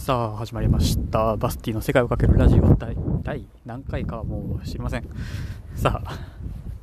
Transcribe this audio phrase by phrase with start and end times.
[0.00, 1.36] さあ始まりました。
[1.36, 5.06] バスティの世界をかけるラジオ第第何回かはもう知りません。
[5.76, 6.18] さあ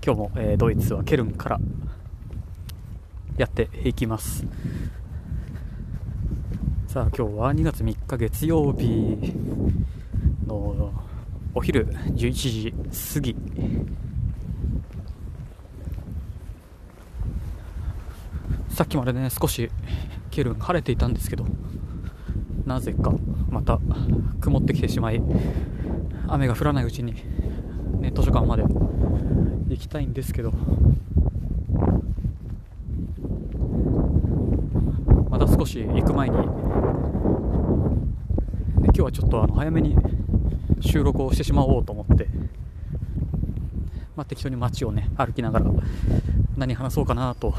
[0.06, 1.60] 今日も、えードイツはケルンから
[3.36, 4.46] やっていきます。
[6.88, 9.34] さあ今日は2月3日月曜日
[10.46, 10.92] の
[11.56, 12.74] お昼11時
[13.16, 13.36] 過ぎ。
[18.70, 19.72] さっきまでね少し
[20.30, 21.48] ケルン晴れていたんですけど
[22.68, 23.14] なぜか
[23.50, 23.80] また
[24.42, 25.22] 曇ってきてしまい
[26.28, 27.14] 雨が降らないうちに、
[28.02, 30.52] ね、図書館まで行きたいんですけど
[35.30, 36.52] また少し行く前に、今
[38.94, 39.96] 日はちょっとあの早めに
[40.82, 42.28] 収録をしてしまおうと思って、
[44.18, 45.66] まあ、適当に街をね歩きながら
[46.58, 47.54] 何話そうかなと、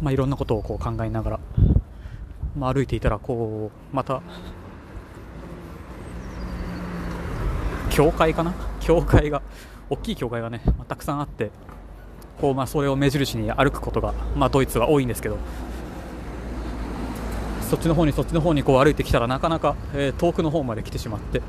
[0.00, 1.40] まあ、いろんなことをこう考えながら
[2.56, 4.22] まあ、歩いていたらこうまた
[7.90, 8.54] 教会かな？
[8.80, 9.42] 教会が
[9.90, 11.50] 大きい教会がね、まあたくさんあって
[12.40, 15.38] こう、まあ、それを目印に歩くことが、まあ、ドイツは多いんですけど
[17.70, 21.42] そっちの方にそっちの方にこう歩いてきたらなかなか、えー遠くの方まで来てしまって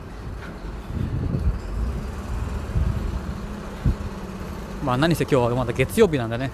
[4.83, 6.51] まあ何せ今日はまだ月曜日なんでね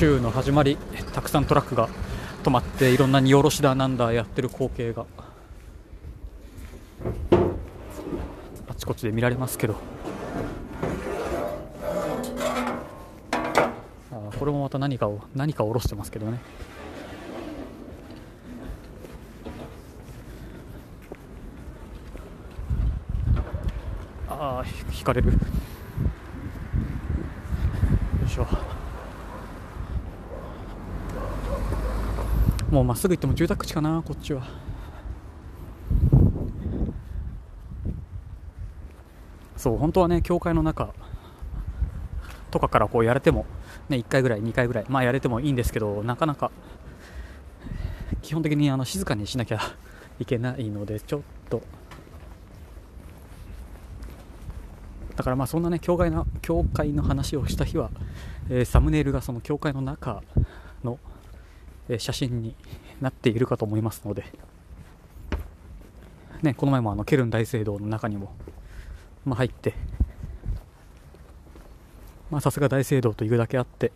[0.00, 0.78] 週の始まり
[1.12, 1.90] たくさんトラックが
[2.42, 5.04] 止まっていろんな荷下ろしだなんだやってる光景が。
[8.66, 9.76] あちこちで見られますけど。
[14.10, 16.40] あこれもまた何かを何か下ろしてますけどね。
[24.30, 24.64] ああ
[24.96, 25.32] 引かれる。
[25.32, 25.38] よ
[28.24, 28.69] いしょ。
[32.70, 34.46] もうまっすぐ行っても住宅地かなこっちは。
[39.56, 40.94] そう本当はね教会の中
[42.50, 43.44] とかからこうやれても、
[43.90, 46.50] ね、1回ぐらい2回ぐらいまあやれてもいいんですけどなかなか
[48.22, 49.60] 基本的にあの静かにしなきゃ
[50.18, 51.62] いけないのでちょっと。
[55.16, 57.90] だからまあそんなね教会の教会の話をした日は、
[58.48, 60.22] えーサムネイルがその教会の中
[60.82, 60.98] の
[61.98, 62.54] 写真に
[63.00, 64.24] なっているかと思いますので、
[66.42, 68.32] ね、この前もあのケルン大聖堂の中にも、
[69.24, 69.74] まあ、入って
[72.40, 73.90] さすが大聖堂というだけあって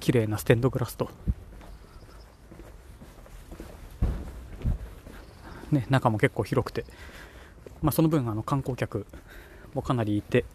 [0.00, 1.10] 綺麗なステンドグラスと、
[5.70, 6.84] ね、中も結構広くて、
[7.82, 9.06] まあ、その分あの観光客
[9.74, 10.46] もかなりいて、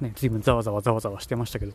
[0.00, 1.74] ね、随分ざわざわざわざわしてましたけど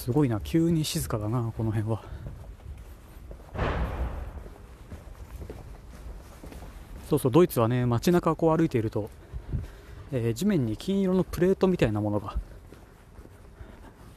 [0.00, 0.40] すごいな。
[0.40, 2.02] 急に静かだなこの辺は。
[7.10, 9.10] そうそうドイツはね街中をこう歩いていると、
[10.10, 12.36] えー地面に金色のプレートみたいなものが、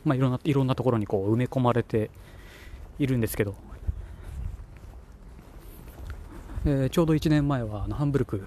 [0.05, 2.09] まあ、いろんないろんなところにこう埋め込まれて
[2.97, 3.55] いるんですけど、
[6.65, 8.44] えーちょうど1年前はあのハンブルク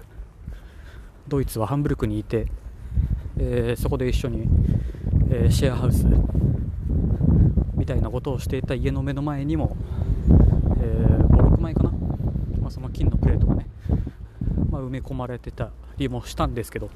[1.27, 2.47] ドイツはハンブルクにいて、
[3.37, 4.47] えーそこで一緒に、
[5.29, 6.05] えーシェアハウス
[7.87, 9.75] たいなことをしていた家の目の前にも、
[10.79, 11.89] えー5、6枚かな、
[12.61, 13.65] まあ、その金のプレートがね、
[14.69, 16.89] まあ、埋め込まれてたりもしたんですけど、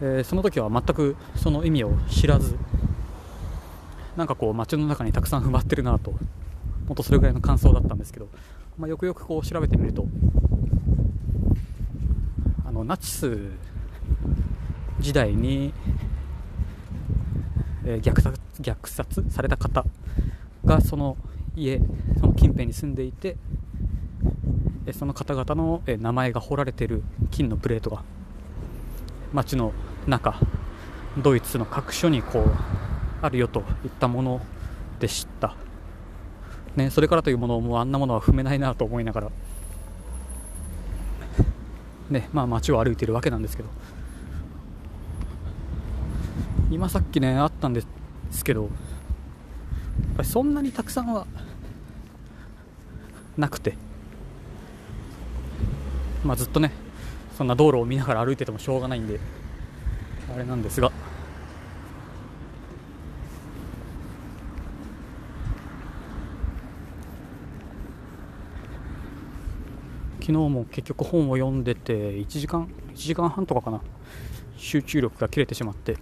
[0.00, 2.56] えーその時は全くその意味を知らず
[4.16, 6.18] なんかこう街の中にたくさん埋まってるなとも
[6.92, 8.28] っとそれぐらいの感想だったんですけど、
[8.78, 10.06] まあ、よくよくこう調べてみると
[12.66, 13.50] あのナチス
[14.98, 15.72] 時代に
[17.84, 19.84] えー虐殺虐殺された方
[20.64, 21.16] がその
[21.56, 21.80] 家
[22.20, 23.36] その近辺に住んでいて
[24.92, 28.02] その方々の名前が彫られている金のプレートが
[29.32, 29.72] 街の
[30.06, 30.38] 中
[31.22, 32.52] ドイツの各所にこう
[33.22, 34.40] あるよといったもの
[35.00, 35.56] でした、
[36.76, 39.30] ね、それからというものをもうあんなものは踏めないなと思いながら、
[42.10, 43.68] ねまあ、街を歩いているわけなんですけど。
[46.70, 47.86] 今さっきねあったんです。
[48.34, 48.68] ですけど
[50.24, 51.26] そんなにたくさんは
[53.36, 53.76] なくて、
[56.24, 56.72] まあ、ずっとね
[57.38, 59.20] そんな道路を見ながら歩いててもしょうがないんで
[60.34, 60.90] あれなんですが
[70.20, 73.80] 昨日も結局本を読んでて1時間1時間半とかかな
[74.56, 75.98] 集中力が切れてしまって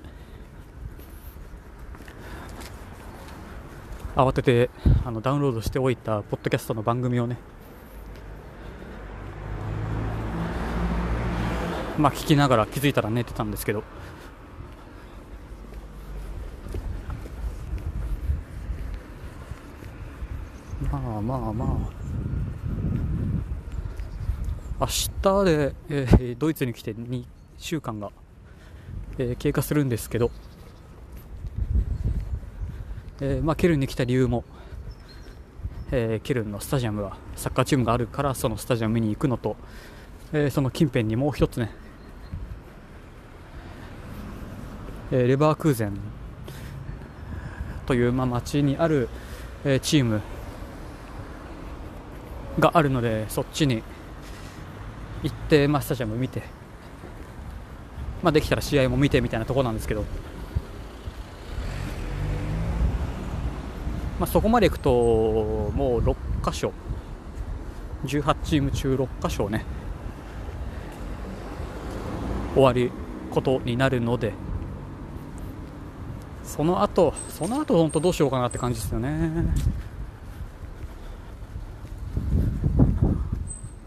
[4.14, 4.70] 慌てて
[5.04, 7.38] あのダウンロードしておいたポッドキャストの番組をね
[11.98, 13.82] まあ聞きながら気づいたら寝てたんですけど。
[20.90, 22.02] まあまあまあ。
[24.80, 24.86] 明
[25.22, 27.24] 日で、えー、ドイツに来て2
[27.56, 28.10] 週間が、
[29.18, 30.30] えー、経過するんですけど、
[33.24, 34.42] えーまあ、ケルンに来た理由も、
[35.92, 39.56] えー、ケルンのスタジアムはサッカーチームがあるからそのスタジアムに行くのと、
[40.32, 41.70] えー、その近辺にもう一つね、
[45.12, 45.92] え、レバークーゼン
[47.86, 49.08] という、まあ、町にある、
[49.64, 50.20] え、チーム
[52.58, 53.84] があるのでそっちに
[55.22, 56.42] 行って、まあ、スタジアム見て、
[58.20, 60.04] まあ、できたら試合も見てみたいなところなんですけど、
[64.22, 64.92] まあ、そこまで行くと
[65.74, 66.14] もう6
[66.48, 66.72] 箇所。
[68.04, 69.64] 18チーム中6箇所ね。
[72.54, 72.92] 終わる
[73.32, 74.32] ことになるので。
[76.44, 79.30] その後その後本当どうしようかなって感じですよね。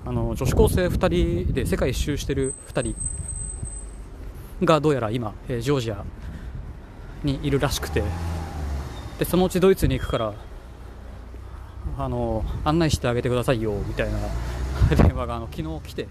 [0.06, 6.04] あの女子高生2人で世界一周してる2人がどうやら今、え、ジョージア
[7.24, 8.04] にいるらしくて。
[9.20, 10.34] でそのうちドイツに行くから
[11.98, 14.20] あの案内してあげてくださいよみたいな
[14.96, 16.08] 電話があの昨日来て。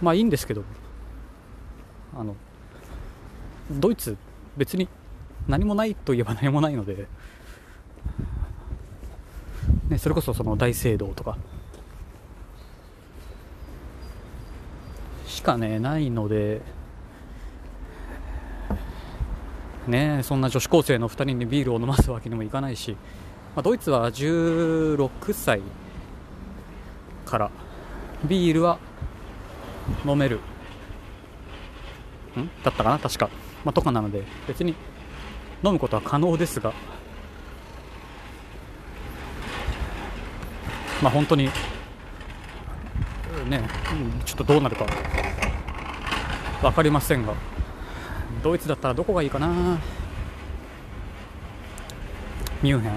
[0.00, 0.64] まあいいんですけど。
[2.14, 2.36] あの
[3.70, 4.18] ドイツ
[4.56, 4.86] 別に
[5.48, 7.06] 何もないといえば何もないので。
[9.88, 11.36] ね、それこそその大聖堂とか。
[15.26, 16.60] しかねないので。
[19.86, 22.92] ねそんな女子高生の2人にビールを飲ますわけにもいかないし、
[23.54, 25.60] まあ、ドイツは16歳
[27.24, 27.50] から
[28.24, 28.78] ビールは
[30.06, 30.36] 飲める。
[32.38, 32.46] ん？
[32.62, 32.98] だったかな？
[32.98, 33.28] 確か、
[33.64, 34.74] まあ、とかなので別に
[35.64, 36.72] 飲むことは可能ですが。
[41.02, 41.46] まあ、本当に、
[43.48, 43.68] ね、
[44.24, 44.86] ちょっとどうなるか
[46.60, 47.34] 分かりませんが、
[48.42, 49.78] ドイツだったらどこがいいかな、
[52.62, 52.92] ミュンヘン、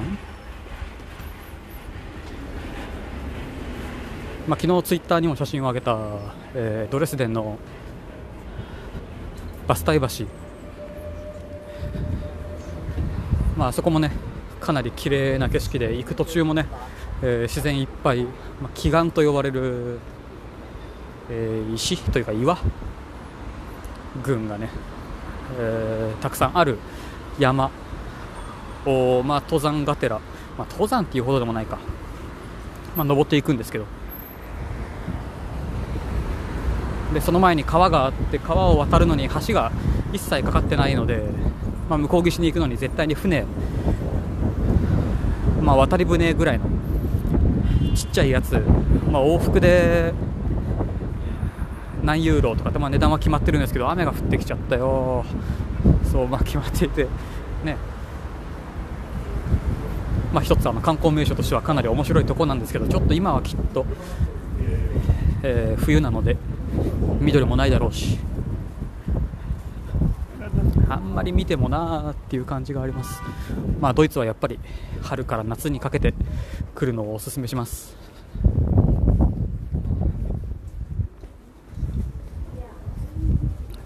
[4.48, 5.98] まあ、昨日ツイッターにも写真を上げた、
[6.54, 7.58] えー、ドレスデンの
[9.68, 10.08] バスタイ橋、
[13.58, 14.12] まあそこもね
[14.60, 16.66] かなり綺麗な景色で行く途中もね
[17.22, 20.00] えー、自然いっぱい、まあ、奇岩と呼ばれる、
[21.30, 22.58] えー、石というか岩
[24.22, 24.70] 群がね、
[25.58, 26.78] えー、たくさんある
[27.40, 27.72] 山
[28.86, 30.20] を、まあ、登山がてら、
[30.58, 31.80] まあ、登山っていうほどでもないか、
[32.96, 33.86] まあ、登っていくんですけど。
[37.14, 39.72] でその前に川があって川を渡るのに橋が
[40.12, 41.24] 一切かかってないので、
[41.90, 43.46] まあ、向こう岸に行くのに絶対に船、
[45.62, 46.66] まあ、渡り船ぐらいの
[47.96, 48.52] ちっちゃいやつ、
[49.10, 50.14] まあ、往復で
[52.06, 55.26] 何ユーロとかって、まあ、値段は決まってるんですけど雨が降ってきちゃったよ。
[56.12, 57.08] そうまあ決まっていて
[57.64, 57.78] ね。
[60.34, 63.86] まあ一つあの観光名所としてはかなり面白いところなんですけどちょっと今はきっと、
[65.44, 66.38] えー、冬なので
[67.20, 68.20] 緑もないだろうし。
[70.88, 73.22] あんまり見てもなーっていう感じがあります、
[73.82, 74.60] まあ、ドイツはやっぱり
[75.02, 76.14] 春から夏にかけて
[76.76, 77.98] 来るのをおすすめします。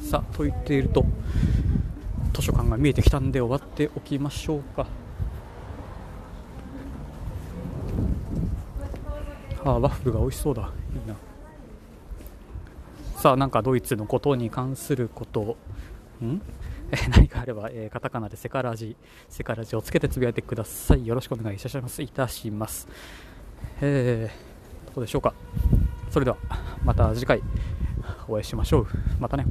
[0.09, 1.05] さあと言っていると
[2.33, 4.87] 図書館が見えてきたんで終わっておきましょうか
[9.63, 10.65] ああワッフルが美味しそうだい
[11.05, 11.15] いな
[13.17, 15.57] さあなんかドイツのことに関すること
[16.25, 16.41] ん？
[17.15, 18.95] 何かあれば、えー、カタカナでセカラジ、
[19.27, 21.05] セカラジをつけてつぶやいてください。
[21.05, 22.01] よろしくお願いいたします。
[22.01, 22.87] いたします。
[23.79, 25.35] えー、どうでしょうか。
[26.09, 26.37] それでは、
[26.83, 27.43] また次回
[28.27, 28.87] お会いしましょう。
[29.19, 29.45] またね。